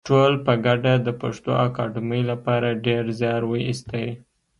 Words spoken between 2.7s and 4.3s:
ډېر زیار وایستی